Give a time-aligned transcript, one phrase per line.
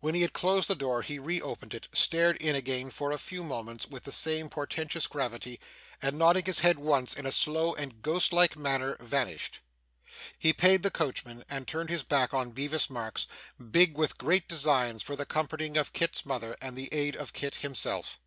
[0.00, 3.16] When he had closed the door, he re opened it, stared in again for a
[3.16, 5.58] few moments with the same portentous gravity,
[6.02, 9.60] and nodding his head once, in a slow and ghost like manner, vanished.
[10.38, 13.26] He paid the coachman, and turned his back on Bevis Marks,
[13.70, 17.54] big with great designs for the comforting of Kit's mother and the aid of Kit
[17.54, 18.18] himself.